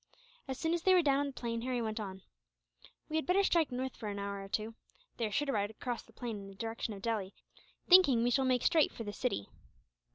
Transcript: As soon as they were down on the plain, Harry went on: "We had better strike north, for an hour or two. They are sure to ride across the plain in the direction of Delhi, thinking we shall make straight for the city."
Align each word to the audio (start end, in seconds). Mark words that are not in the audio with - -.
As 0.47 0.57
soon 0.57 0.73
as 0.73 0.81
they 0.81 0.95
were 0.95 1.03
down 1.03 1.19
on 1.19 1.25
the 1.27 1.31
plain, 1.33 1.61
Harry 1.61 1.79
went 1.79 1.99
on: 1.99 2.23
"We 3.07 3.17
had 3.17 3.27
better 3.27 3.43
strike 3.43 3.71
north, 3.71 3.95
for 3.95 4.09
an 4.09 4.17
hour 4.17 4.41
or 4.43 4.49
two. 4.49 4.73
They 5.17 5.27
are 5.27 5.31
sure 5.31 5.45
to 5.45 5.51
ride 5.51 5.69
across 5.69 6.01
the 6.01 6.11
plain 6.11 6.37
in 6.39 6.47
the 6.47 6.55
direction 6.55 6.95
of 6.95 7.03
Delhi, 7.03 7.35
thinking 7.87 8.23
we 8.23 8.31
shall 8.31 8.43
make 8.45 8.63
straight 8.63 8.91
for 8.91 9.03
the 9.03 9.13
city." 9.13 9.47